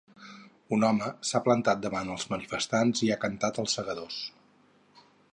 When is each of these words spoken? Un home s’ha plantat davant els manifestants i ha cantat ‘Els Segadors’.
Un 0.77 0.83
home 0.85 1.09
s’ha 1.31 1.41
plantat 1.47 1.83
davant 1.83 2.09
els 2.13 2.25
manifestants 2.31 3.03
i 3.07 3.11
ha 3.11 3.19
cantat 3.27 3.59
‘Els 3.65 3.75
Segadors’. 3.81 4.17